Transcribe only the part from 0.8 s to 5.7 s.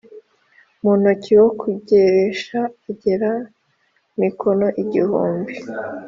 mu ntoki wo kugeresha agera mikono igihumbi